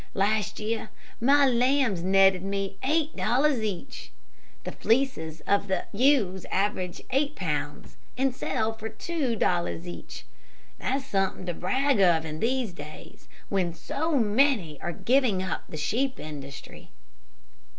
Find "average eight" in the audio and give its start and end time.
6.45-7.35